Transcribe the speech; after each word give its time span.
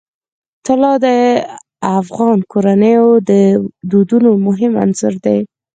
طلا 0.65 0.93
د 1.05 1.07
افغان 1.99 2.37
کورنیو 2.51 3.07
د 3.29 3.31
دودونو 3.89 4.29
مهم 4.47 4.73
عنصر 4.83 5.13
دی. 5.25 5.39